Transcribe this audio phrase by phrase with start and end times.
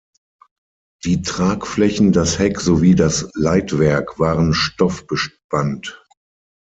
[1.05, 6.01] Die Tragflächen, das Heck sowie das Leitwerk waren stoffbespannt.